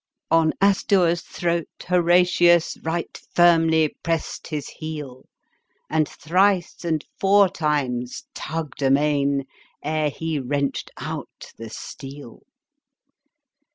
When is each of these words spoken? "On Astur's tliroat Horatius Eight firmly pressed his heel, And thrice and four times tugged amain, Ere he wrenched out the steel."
"On 0.39 0.51
Astur's 0.59 1.21
tliroat 1.21 1.65
Horatius 1.87 2.75
Eight 2.91 3.21
firmly 3.35 3.95
pressed 4.01 4.47
his 4.47 4.67
heel, 4.69 5.27
And 5.91 6.09
thrice 6.09 6.83
and 6.83 7.05
four 7.19 7.47
times 7.47 8.23
tugged 8.33 8.81
amain, 8.81 9.45
Ere 9.83 10.09
he 10.09 10.39
wrenched 10.39 10.89
out 10.97 11.51
the 11.59 11.69
steel." 11.69 12.41